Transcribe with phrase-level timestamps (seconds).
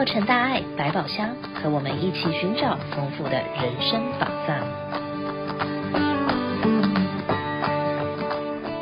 [0.00, 4.66] 洛城大爱百宝箱，和我们一起寻找丰富的人生宝藏。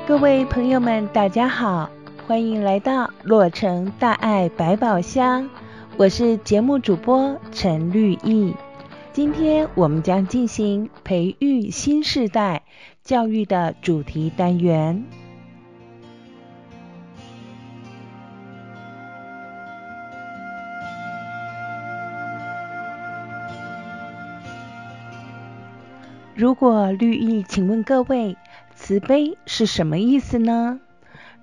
[0.07, 1.91] 各位朋友们，大家好，
[2.25, 5.51] 欢迎来到洛城大爱百宝箱，
[5.97, 8.55] 我是节目主播陈绿意。
[9.13, 12.63] 今天我们将进行培育新世代
[13.03, 15.05] 教育的主题单元。
[26.39, 28.37] 如果绿意，请问各位，
[28.77, 30.79] 慈悲是什么意思呢？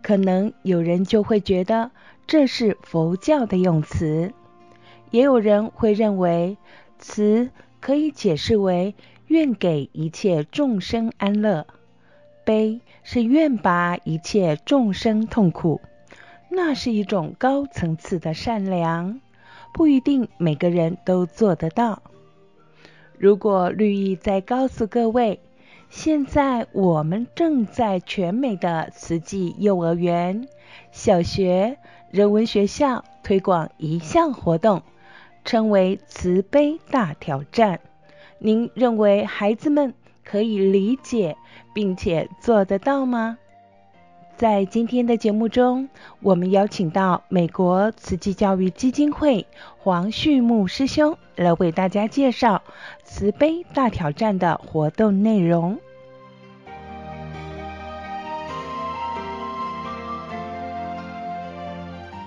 [0.02, 1.92] 可能有人就会觉得
[2.26, 4.32] 这是佛教的用词，
[5.12, 6.56] 也有人会认为
[6.98, 7.50] 慈
[7.82, 8.96] 可以解释为
[9.28, 11.68] 愿给一切众生安乐，
[12.46, 15.82] 悲是愿拔一切众生痛苦。
[16.48, 19.20] 那是一种高层次的善良，
[19.74, 22.02] 不一定每个人都做得到。
[23.18, 25.40] 如果绿意再告诉各位，
[25.90, 30.48] 现在我们正在全美的慈济幼儿园、
[30.92, 31.78] 小学、
[32.12, 34.82] 人文学校推广一项活动，
[35.44, 37.80] 称为“慈悲大挑战”。
[38.40, 39.94] 您认为孩子们
[40.24, 41.38] 可以理解
[41.74, 43.38] 并且做得到吗？
[44.38, 45.88] 在今天的节目中，
[46.20, 49.48] 我们邀请到美国慈济教育基金会
[49.78, 52.62] 黄旭牧师兄来为大家介绍
[53.06, 55.80] “慈悲大挑战”的活动内容。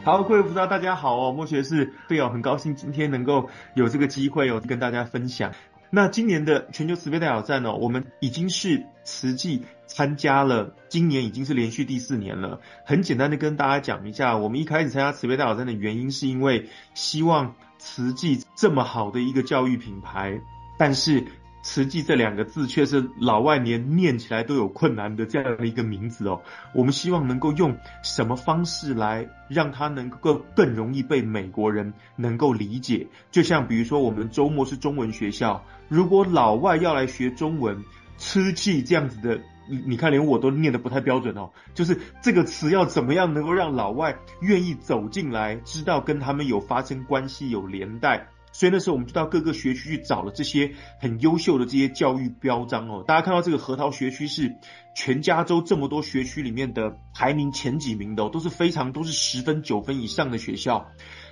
[0.02, 5.52] 好，各位菩萨，大家好哦，莫学士对哦，很高兴今天能够有这个机会哦，跟大家分享。
[5.90, 12.60] 那今年的全球慈悲大挑战呢，我们已经是慈济参加了，今年已经是连续第四年了。
[12.84, 20.40] 很简单的跟大家讲一下，我们一开始参加慈悲大挑战的原因，是因为希望慈济这么好的一个教育品牌，
[20.78, 21.24] 但是。
[21.68, 26.40] 慈济这两个字却是老外连念起来都有困难的这样的一个名字哦。
[26.72, 33.06] 我们希望能够用什么方式来让它能够更容易被美国人能够理解？
[33.30, 37.84] 就像比如说，我们周末是中文学校，如果老外要来学中文，
[38.16, 39.38] 慈济这样子的，
[39.68, 41.50] 你你看连我都念得不太标准哦。
[41.74, 48.26] 就是这个词要怎么样能够让老外愿意走进来，知道跟他们有发生关系、有连带？
[48.58, 53.04] 所以那时候我们就到各个学区去找了这些很优秀的这些教育标章哦。
[53.06, 54.56] 大家看到这个核桃学区是
[54.96, 60.88] 全加州这么多学区里面的排名前几名的哦，都是非常都是十分九分以上的学校。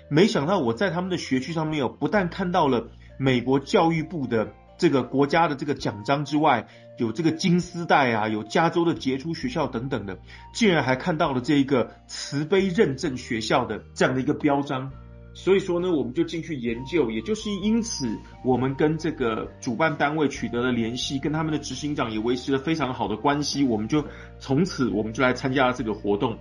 [0.08, 10.16] 没想到我在他们的学区上面有不但看到了美国教育部的这个国家的这个奖章之外，有这个金丝带啊，有加州的杰出学校等等的，
[10.54, 14.92] 竟然还看到了这一个慈悲认证学校的这样的一个标章。
[15.38, 18.08] 所以说呢，我们就进去研究，也就是因此，
[18.42, 23.62] 我们跟这个主办单位取得了联系，跟他们的执行长也维持了非常好的关系。
[23.62, 24.02] 我们就
[24.38, 26.38] 从此，我们就来参加了这个活动。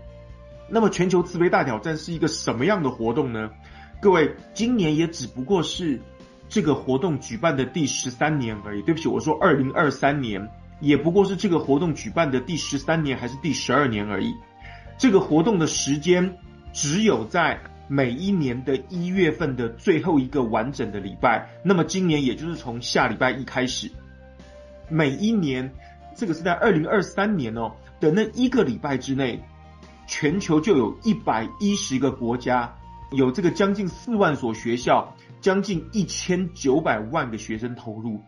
[0.69, 3.51] 那么，全球慈悲大挑战是一个什么样的活动呢？
[4.01, 5.99] 各位，今年也只不过是
[6.47, 8.81] 这个活动举办的第十三年而已。
[8.83, 14.33] 对不起，我说二零二三年，也不过是这个活动举办的第十三年还是第十二年而已。
[14.97, 16.37] 这个活动的时间
[16.71, 17.59] 只有在。
[17.87, 23.91] 每一年的一月份的最后一个完整的礼拜，那么今年也就是从下礼拜一开始，
[24.89, 25.71] 每一年，
[26.15, 29.39] 这个是在二零二三年哦的那一个礼拜之内，
[30.07, 32.73] 全球就有一百一十个国家，
[33.11, 38.19] 有这个将近四万所学校，将近一千九百万个学生投入。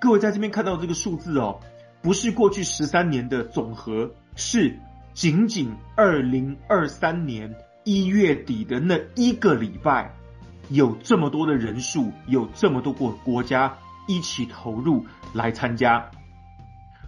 [0.00, 1.60] 各位在这边看到这个数字哦，
[2.02, 4.76] 不是过去十三年的总和，是
[5.12, 7.54] 仅仅二零二三年。
[7.84, 10.10] 一月底的那一个礼拜，
[10.70, 13.76] 有这么多的人数，有这么多个国家
[14.08, 16.10] 一起投入来参加。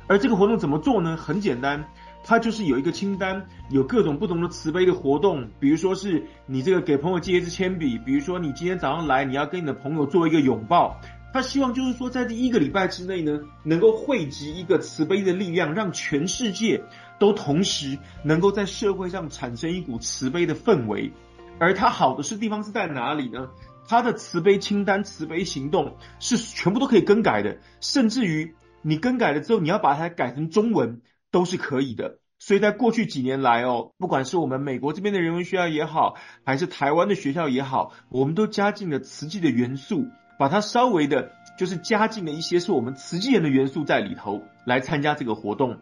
[0.06, 1.16] 而这个活动怎么做呢？
[1.16, 1.86] 很简单，
[2.22, 5.48] 它就是有一个清单，有各种不同的慈悲的活动。
[5.58, 11.00] 比如说是你这个给朋友借一支铅笔，比如说你今天早上来，你要跟你的朋友做一个拥抱。
[11.32, 16.82] 他希望就是说，在这一个礼拜之内呢，能够汇集一个慈悲的力量，让全世界
[17.18, 21.12] 都同时能够在社会上产生一股慈悲的氛围。
[21.58, 23.48] 而它好的是地方是在哪里呢？
[23.88, 32.18] 它的慈悲清单、慈悲行动是全部都可以更改的，甚至于你更改了之后，你要把它改成中文都是可以的。
[32.38, 40.06] 所以在过去几年来哦，不管是我们美国这边的人文学校也好，还是台湾的学校也好，我们都加进了慈济的元素。
[40.38, 45.78] 把它稍微的，就是加进了一些是我们慈济人的元素在里头来参加这个活动，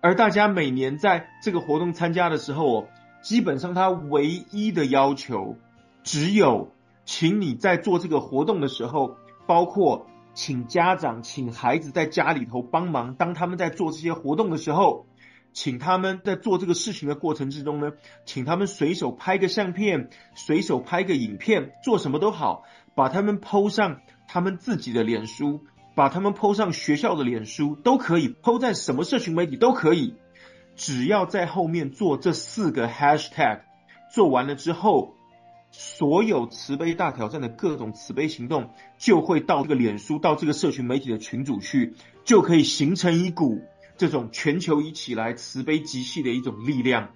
[0.00, 2.88] 而大家每年在这个活动参加的时候，
[3.20, 5.56] 基本上他唯一的要求
[6.04, 6.72] 只有
[7.04, 9.16] 请你在做这个活动的时候，
[9.46, 13.14] 包括请家长、请孩子在家里头帮忙。
[13.14, 15.06] 当他们在做这些活动的时候，
[15.52, 17.90] 请他们在做这个事情的过程之中呢，
[18.24, 22.62] 请他们随手拍个相片，随手拍个影片，做什么都好，
[22.94, 25.64] 把他们 PO 上他们自己的脸书，
[25.98, 30.14] 把他们 PO 上学校的脸书，都可以 PO 在什么社群媒体都可以，
[30.76, 33.62] 只要在后面做这四个 hashtag，
[34.14, 35.16] 做完了之后。
[35.70, 43.60] 所有慈悲大挑战的各种慈悲行动，就会到这个脸书、到这个社群媒体的群组去，就可以形成一股
[43.96, 47.10] 这种全球一起来慈悲集气的一种力量。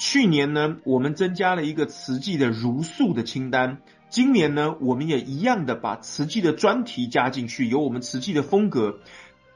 [0.00, 9.00] 去年呢，我们增加了一个慈济的茹素的清单，今年呢，我们也一样的把慈济的专题加进去，有我们慈济的风格。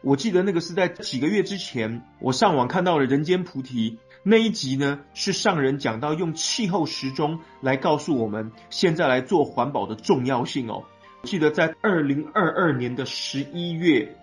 [0.02, 3.98] 我记得那个是在几个月之前，我上网看到了人间菩提。
[4.22, 10.84] 那一集呢，是上人讲到用气候时钟来告诉我们现在来做环保的重要性哦。
[11.22, 14.14] 记得在二零二二年的十一月，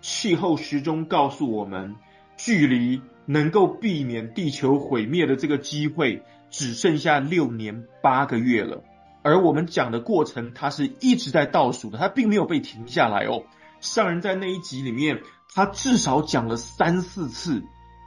[0.00, 1.96] 气候时钟告诉我们，
[2.36, 8.82] 距离能够避免地球毁灭的这个机会只剩下六年八个月了。
[9.22, 13.44] 而我们讲的过程，它是一直在倒数的，它并没有被停下来哦。
[13.80, 15.20] 上人在那一集里面，
[15.54, 17.62] 他至少讲了三四次。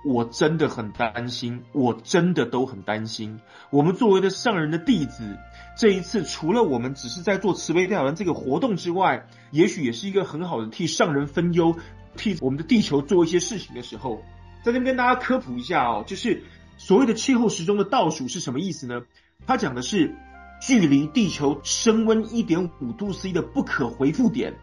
[0.05, 3.41] 我真的很担心，我真的都很担心。
[3.71, 5.37] 我们作为的上人的弟子，
[5.75, 11.75] 这一次除了我们只是在做慈悲大挑战这个活动之外，也许也是一个很好的替上人分忧，
[12.15, 14.21] 替我们的地球做一些事情的时候。
[14.63, 16.43] 在这边跟大家科普一下哦，就是
[16.77, 19.01] 所谓的气候时钟的倒数是什么意思呢？
[19.45, 20.15] 它讲的是
[20.61, 24.55] 距离地球升温一点五度 C 的不可回复点，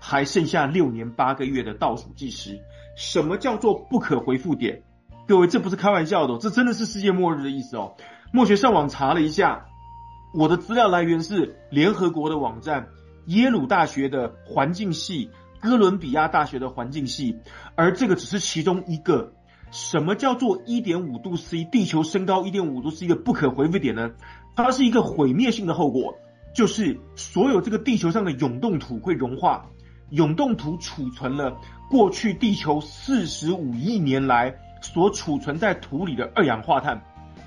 [0.00, 2.58] 还剩下六年八个月的倒数计时。
[2.96, 4.82] 什么叫做不可回复点？
[5.28, 7.94] 各位，这不是开玩笑的，这真的是世界末日的意思哦。
[8.32, 9.66] 默学上网查了一下，
[10.32, 12.88] 我的资料来源是联合国的网站、
[13.26, 15.30] 耶鲁大学的环境系、
[15.66, 17.38] 哥伦比亚大学的环境系，
[17.74, 19.32] 而这个只是其中一个。
[19.72, 24.12] 什么叫做一点五度 C 地球升高一点五度 C 的不可回复点呢？
[24.54, 26.14] 它是一个毁灭性的后果，
[26.54, 29.66] 就是所有这个地球上的永冻土会融化。
[30.10, 31.56] 永冻土储存了
[31.90, 37.02] 过去地球四十五亿年来所储存在土里的二氧化碳，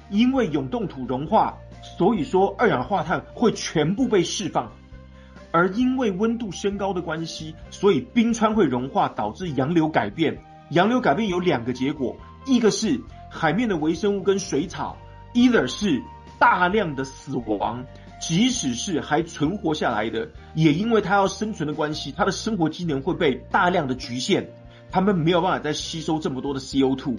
[0.09, 1.57] 因为永冻土融化，
[1.97, 4.73] 所以说二氧化碳会全部被释放，
[5.51, 10.37] 而因为温度升高的关系，所以冰川会融化，导致洋流改变。
[10.69, 12.15] 洋流改变有两个结果，
[12.45, 14.97] 一个是海面的微生物跟水草
[15.33, 16.01] ，either 是
[16.37, 17.83] 大量的死亡。
[18.21, 24.45] 即使是还存活下来的，也因为它要生存的关系，它的生活机能会被大量的局限，
[24.91, 27.17] 它们没有办法再吸收这么多的 CO2，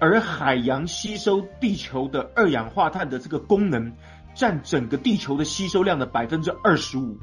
[0.00, 3.92] 而海洋吸收地球的二氧化碳的这个功能，
[4.34, 7.16] 占整个地球的吸收量的百分之二十五，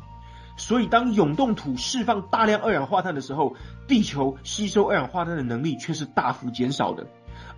[0.58, 3.56] 所以当永冻土释放大量二氧化碳的时候，
[3.88, 7.08] 地球吸收二氧化碳的能力却是大幅减少的，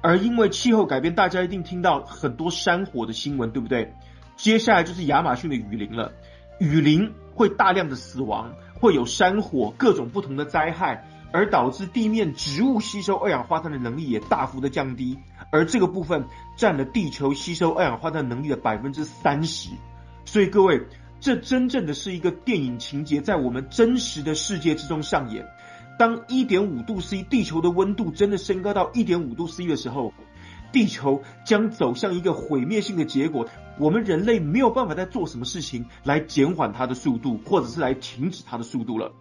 [0.01, 3.94] 而因为气候改变，大家一定听到很多山火的新闻，对不对？
[4.36, 6.12] 接下来就是亚马逊的雨林了，
[6.60, 15.18] 雨林会大量的死亡，会有山火，各种不同的灾害，而导致地面植物吸收二氧化碳的能力也大幅的降低，
[15.51, 16.25] 而这个部分
[16.57, 19.69] 占了地球吸收二氧化碳能力的百分之三十。
[20.25, 20.86] 所以各位，
[21.19, 25.45] 这真正的是一个电影情节，在我们真实的世界之中上演。
[25.97, 30.13] 当一点五度 C 地球的温度真的升高到一点五度 C 的时候，
[30.71, 33.47] 地球将走向一个毁灭性的结果，
[33.77, 39.11] 我们人类没有办法再做什么事情来减缓它的速度，或者是来停止它的速度了。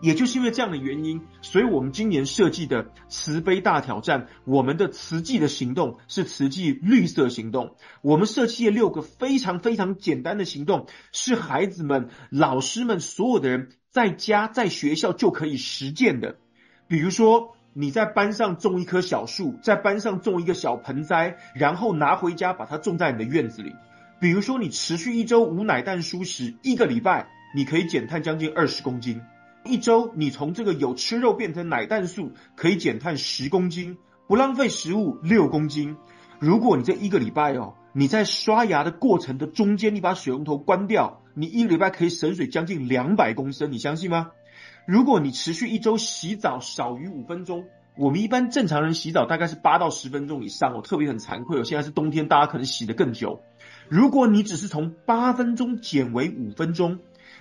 [0.00, 7.76] 也就是因为这样的原因，所以我们今年设计的慈悲大挑战，我们的慈济的行动是慈济绿色行动。
[8.02, 16.38] 我们设计了六个非常非常简单的行动，是孩子们、老师们所有的人在家在学校就可以实践的，
[16.88, 17.54] 比如说。
[17.72, 23.72] 你在班上种一棵小树，在班上种一个小盆栽，然后拿回家把它种在你的院子里。
[24.20, 29.22] 比如说，你持续一周无奶蛋蔬食，一个礼拜你可以减碳将近二十公斤。
[29.64, 35.96] 一周你从这个有吃肉变成奶蛋素，可以减碳十公斤，不浪费食物六公斤。
[36.38, 44.30] 如果你这一个礼拜哦，你在刷牙的过程的中间，你把水龙头关掉，你一个礼拜可以省水将近两百公升，你相信吗？
[44.86, 47.66] 如果你持续一周洗澡少于五分钟，
[47.98, 53.42] 我们一般正常人洗澡大概是八到十分钟以上哦，特别很惭愧哦，现在是冬天，大家可能洗得更久。
[53.88, 57.00] 如果你只是从八分钟减为五分钟，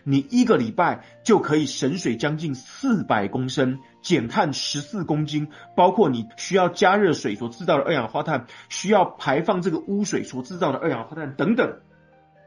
[0.10, 11.78] 你一个礼拜就可以省水将近四百公升，减碳十四公斤，包括你需要加热水所制造的二氧化碳，需要排放这个污水所制造的二氧化碳等等。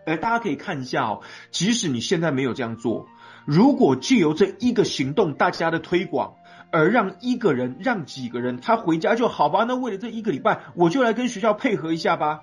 [0.07, 1.21] 哎，大家可以看一下哦，
[1.52, 3.07] 即使你现在没有这样做，
[3.45, 6.35] 如果借由这一个行动，大家的推广，
[6.73, 12.40] 而让一个人、让几个人他回家就好吧，那为了这一个礼拜，我就来跟学校配合一下吧。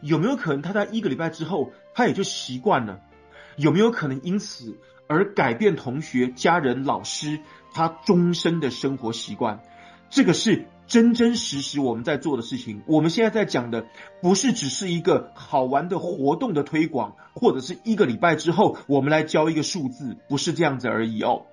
[0.00, 3.00] 有没有可能他在一个礼拜之后，他也就习惯了？
[3.56, 7.40] 有没有可能因此而改变同学、家人、老师
[7.72, 9.60] 他终身的生活习惯？
[10.10, 12.82] 这个是真真实实我们在做的事情。
[12.86, 13.86] 我们现在在讲的
[14.20, 21.46] 不是只是一个好玩的活动的推广，或者是一个礼拜之后我们来教一个数字，不是这样子而已哦。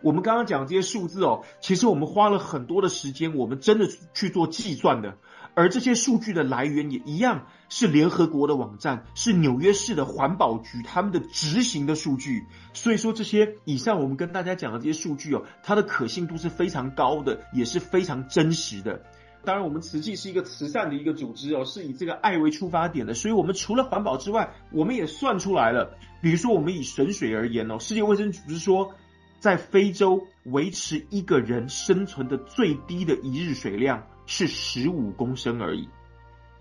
[0.00, 5.16] 我们刚刚讲这些数字哦，其实我们花了很多的时间，我们真的去做计算的。
[5.58, 12.46] 而这些数据的来源也一样，是联合国的网站，是纽约市的环保局他们的执行的数据。
[12.74, 19.02] 所以说，这些以上我们跟大家讲的这些数据哦，它的可信度是非常高的，也是非常真实的。
[19.44, 23.12] 当然，我们慈济是一个慈善的一个组织哦，是以这个爱为出发点的。
[23.12, 25.98] 所以，我们除了环保之外，我们也算出来了。
[26.22, 28.94] 比如说，我们以神水而言哦，世界卫生组织说，
[29.40, 34.04] 在非洲维持一个人生存的最低的一日水量。
[34.28, 35.88] 是十五公升而已，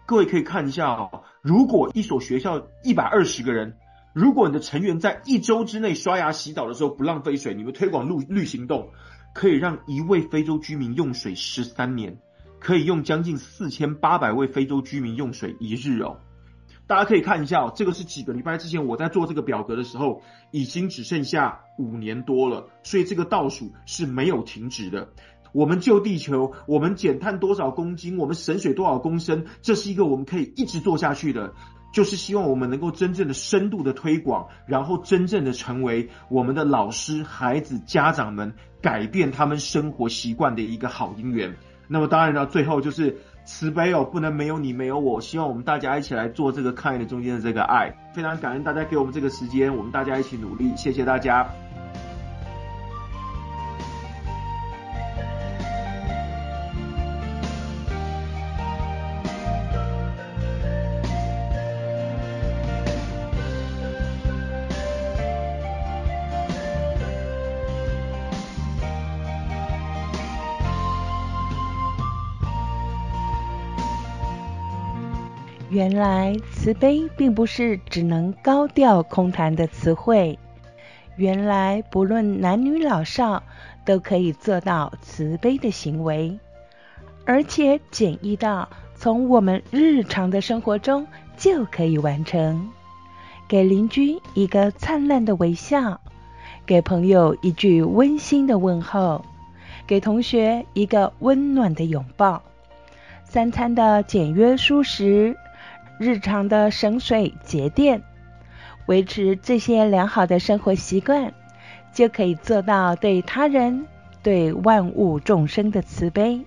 [0.05, 1.23] 各位可以看一下哦。
[1.41, 3.75] 如果一所学校一百二十个人，
[4.13, 8.91] 如果你的成员在一周之内刷牙洗澡的时候不浪费水，你们推广绿绿行动，
[9.35, 12.17] 可以让一位非洲居民用水十三年，
[12.57, 16.21] 可以用将近四千八百位非洲居民用水一日哦。
[16.87, 20.21] 大家可以看一下哦，这个是几个礼拜之前我在做这个表格的时候，
[20.51, 25.09] 已经只剩下五年多了，所以这个倒数是没有停止的。
[25.57, 31.55] 我们救地球，我们减碳多少公斤，我们省水多少公升，这是一个我们可以一直做下去的，
[31.91, 41.55] 就是希望我们能够真正的深度的推广，然后真正的成为我们的老师、孩子、家长们改变他们生活习惯的一个好因缘。
[41.87, 51.49] 那么当然了，最后就是慈悲哦，不能没有你，没有我，希望我们大家一起来做这个 kind 中间的这个爱，非常感恩大家给我们这个时间，我们大家一起努力，谢谢大家。
[75.77, 80.39] 原来慈悲并不是只能高调空谈的词汇，
[81.17, 83.43] 原来不论男女老少
[83.85, 86.35] 都可以做到慈悲的行为，
[87.25, 91.05] 而且简易到从我们日常的生活中
[91.37, 92.67] 就可以完成。
[93.47, 96.01] 给邻居一个灿烂的微笑，
[96.65, 99.23] 给朋友一句温馨的问候，
[99.85, 102.41] 给同学一个温暖的拥抱，
[103.25, 105.37] 三餐的简约舒适。
[105.99, 108.03] 日常的省水节电，
[108.85, 111.33] 维持这些良好的生活习惯，
[111.93, 113.87] 就可以做到对他人、
[114.21, 116.41] 对万物众生的慈悲，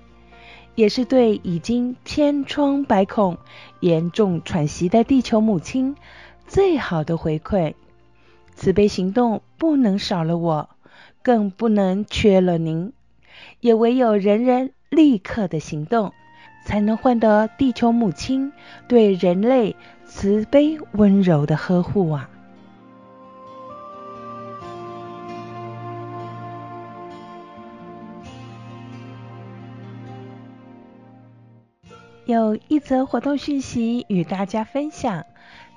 [0.75, 3.39] 也是对已经千疮百孔、
[3.81, 5.97] 严重喘息的地球母亲
[6.47, 7.75] 最好的回馈。
[8.55, 10.69] 慈悲行动不能少了我，
[11.23, 12.93] 更不能缺了您，
[13.61, 16.13] 也唯有人人立刻的行动。
[16.65, 18.53] 才能换得地球母亲
[18.87, 22.29] 对人类慈悲温柔的呵护啊！
[32.27, 35.27] 有一则活动讯息与大家分享，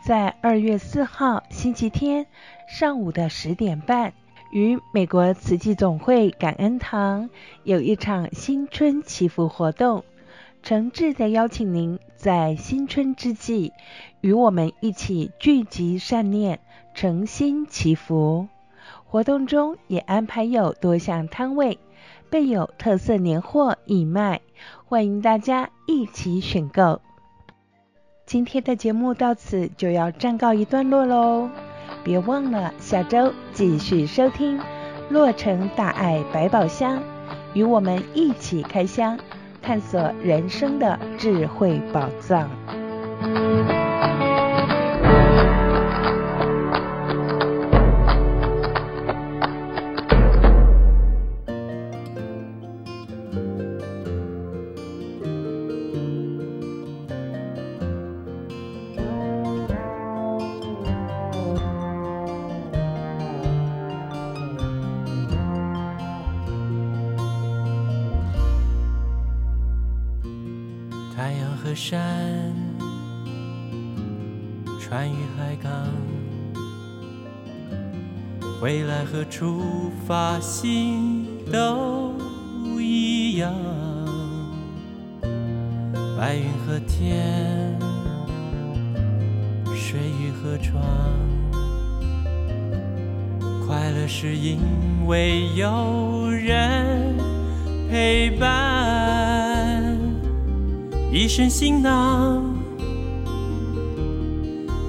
[0.06, 2.28] 在二月四号星期天
[2.68, 4.13] 上午的十点半，
[4.52, 7.32] 于美国慈济总会感恩堂
[7.63, 10.04] 有一场新春祈福活动。
[10.63, 13.74] 诚挚的邀请您在新春之际，
[14.22, 16.62] 与我们一起聚集善念，
[16.93, 18.48] 诚心祈福。
[19.03, 21.79] 活动中也安排有多项摊位，
[22.29, 24.39] 备有特色年货义卖，
[24.86, 27.01] 欢迎大家一起选购。
[28.25, 31.50] 今天的节目到此就要暂告一段落喽，
[32.05, 34.58] 别忘了下周继续收听
[35.10, 37.00] 《洛城大爱百宝箱》，
[37.53, 39.20] 与我们一起开箱。
[39.63, 43.83] 探索人生的智慧宝藏。
[78.63, 82.13] 未来和出发心都
[82.79, 83.53] 一样。
[86.17, 87.77] 白云和天，
[89.75, 90.82] 水与河床，
[93.67, 94.60] 快乐是因
[95.08, 97.17] 为有人
[97.91, 99.93] 陪伴，
[101.12, 102.41] 一身行囊。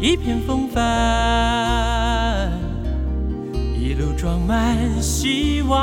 [0.01, 0.81] 一片风帆，
[4.25, 5.79] 装满希望。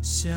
[0.00, 0.32] 想，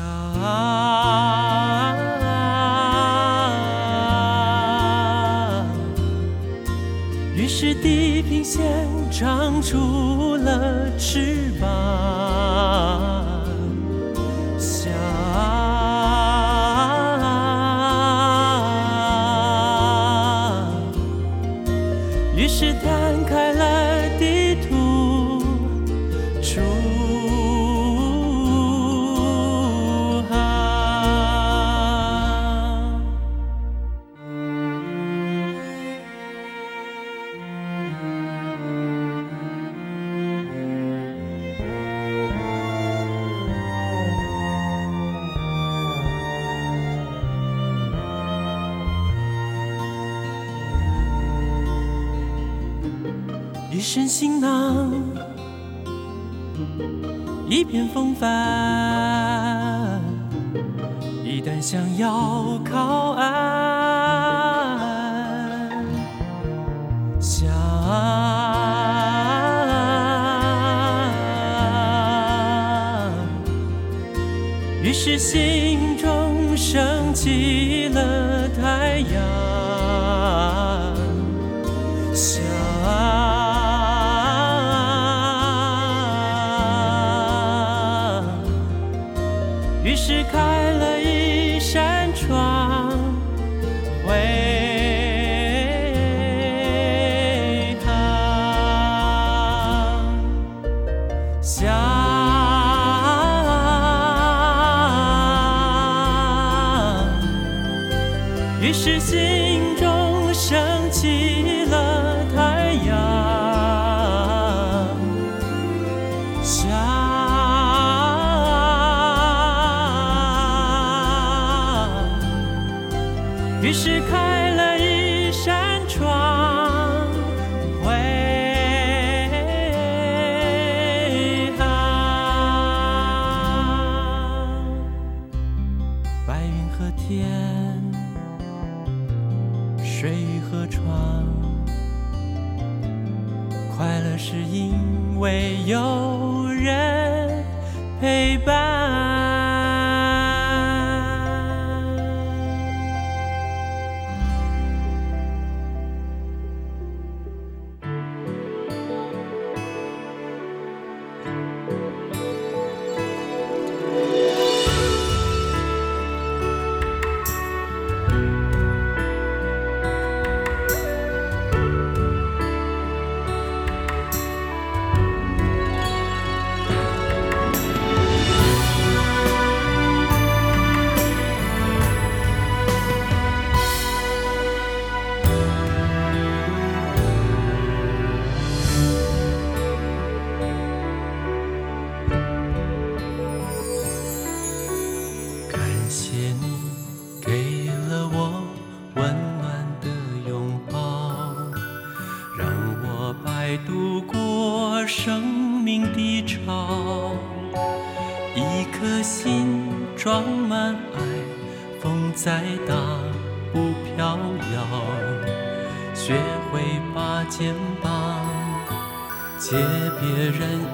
[7.34, 12.45] 于是地平线长出了翅膀。
[53.96, 54.92] 身行囊，
[57.48, 58.28] 一片风帆。
[61.24, 63.30] 一旦想要靠岸，
[67.18, 67.48] 想，
[74.82, 79.22] 于是心中升起了太阳。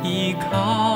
[0.02, 0.91] 依靠。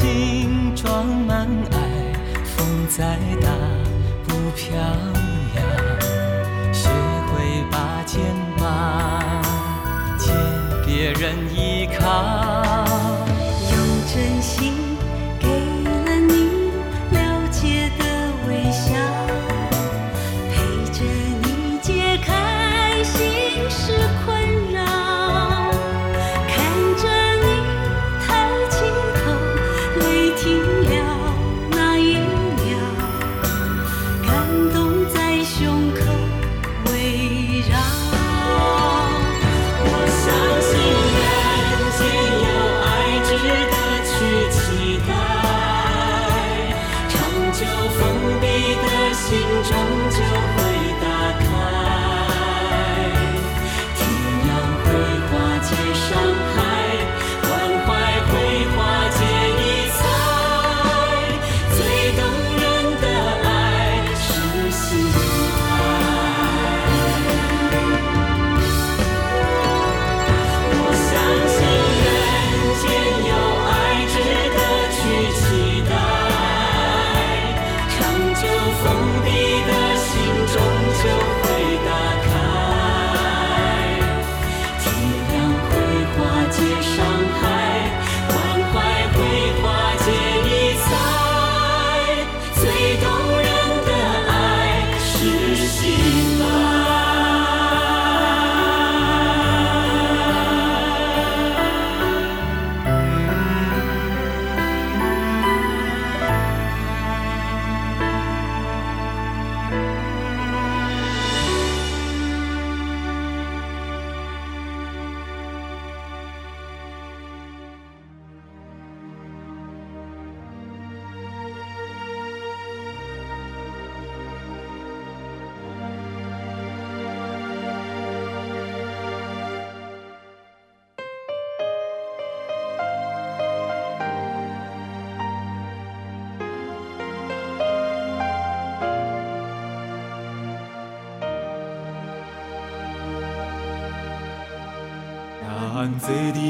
[0.00, 2.12] 心装满爱，
[2.44, 3.48] 风再大
[4.28, 5.17] 不飘。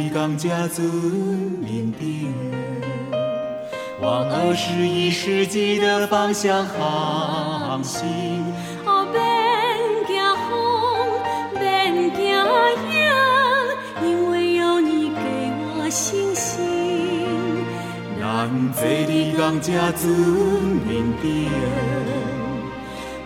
[0.09, 0.87] 坐伫钢车船
[1.61, 2.33] 面顶，
[4.01, 8.07] 往二十一世纪的方向航行。
[8.87, 9.18] 哦，免
[10.07, 10.51] 惊风，
[11.61, 12.25] 免惊
[12.92, 12.97] 影，
[14.03, 15.21] 因为有你给
[15.77, 16.64] 我信心。
[18.21, 20.09] 咱坐伫钢车船
[20.87, 21.51] 面顶，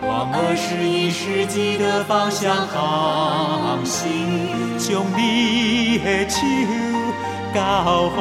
[0.05, 4.77] 往二十一世纪的方向航行。
[4.77, 6.35] 将你的手
[7.53, 7.59] 交
[8.09, 8.15] 予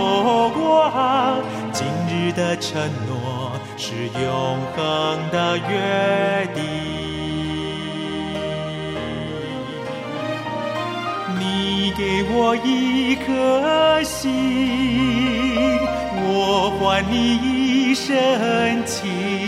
[0.56, 1.42] 我，
[1.72, 4.80] 今日的承诺是永恒
[5.30, 6.62] 的约定。
[11.38, 15.78] 你给我一颗心，
[16.24, 18.14] 我还你一生
[18.86, 19.41] 情。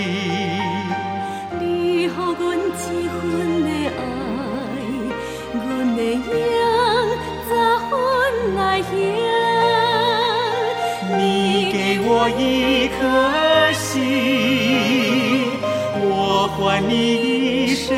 [12.06, 12.96] 我一颗
[13.72, 13.98] 心，
[16.00, 16.92] 我还你
[17.64, 17.92] 一生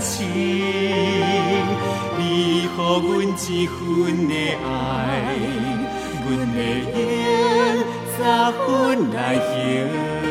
[0.00, 0.10] 情。
[2.18, 4.68] 你予阮一份的爱，
[6.24, 6.58] 阮的
[6.92, 6.96] 缘
[8.16, 8.18] 十
[8.66, 8.66] 分
[9.12, 10.21] 来行。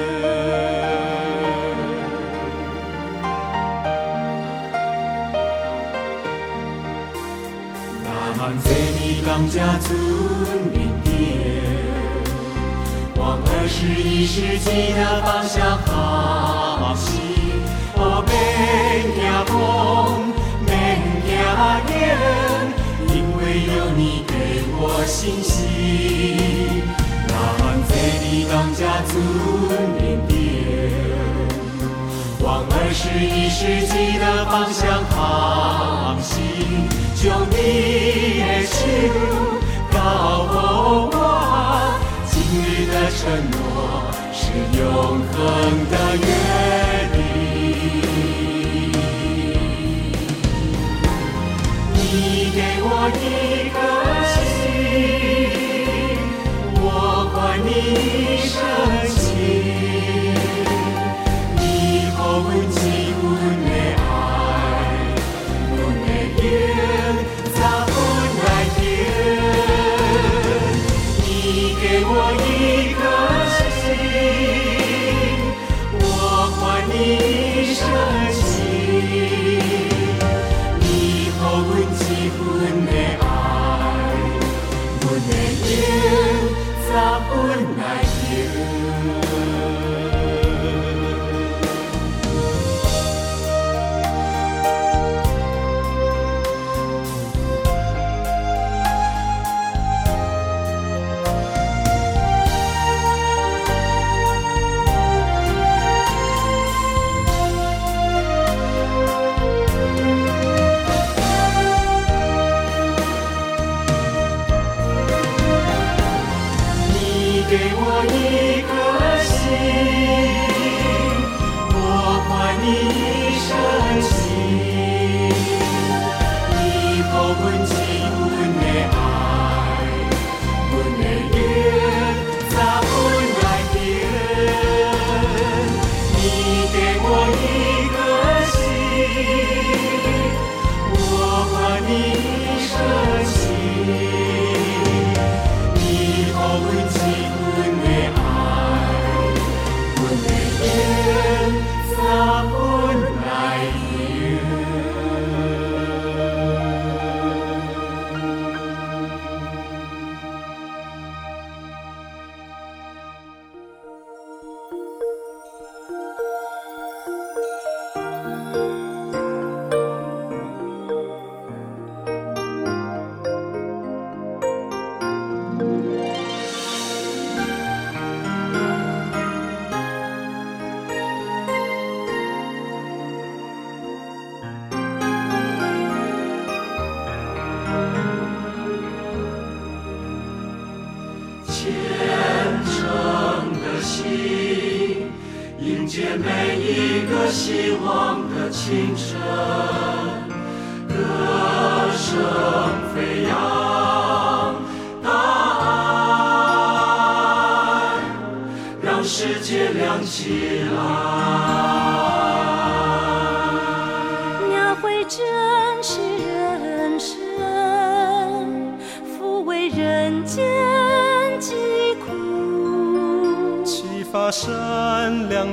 [9.25, 9.95] 钢车船
[10.73, 11.09] 面顶，
[13.15, 17.09] 往二十一世纪的方向航行。
[17.95, 18.31] 哦，免
[19.15, 19.55] 惊风，
[20.65, 20.69] 免
[21.23, 21.31] 惊
[21.87, 21.89] 雨，
[23.07, 24.33] 因为有你给
[24.77, 25.53] 我信心。
[27.27, 27.31] 咱
[27.87, 29.11] 坐伫钢车船
[29.95, 30.31] 面顶，
[32.43, 36.39] 往二十一世纪的方向航行。
[37.21, 37.55] 将你
[38.39, 38.73] 的手
[39.91, 39.95] 交
[40.47, 40.57] 予
[41.13, 41.15] 我，
[42.25, 43.55] 今日的承诺
[44.33, 44.39] 是
[44.79, 44.81] 永
[45.31, 45.37] 恒
[45.91, 46.40] 的约。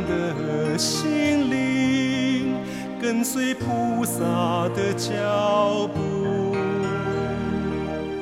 [0.07, 2.55] 的心灵，
[3.01, 6.55] 跟随菩萨的脚步，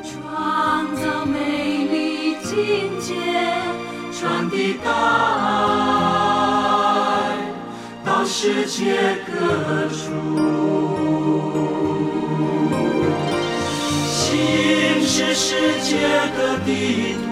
[0.03, 3.15] 创造美丽境界，
[4.13, 4.91] 传递大
[7.25, 7.37] 爱
[8.05, 9.33] 到世界各
[9.89, 10.05] 处，
[14.07, 15.97] 心是世界
[16.37, 16.71] 的地
[17.15, 17.27] 图，